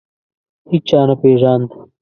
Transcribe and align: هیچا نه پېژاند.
هیچا 0.71 0.99
نه 1.07 1.15
پېژاند. 1.21 1.69